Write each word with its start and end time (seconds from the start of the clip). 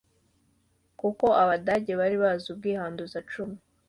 Kuko 0.99 1.25
abadage 1.43 1.93
bari 1.99 2.17
bazi 2.23 2.45
ubwihanduzacumu 2.53 3.57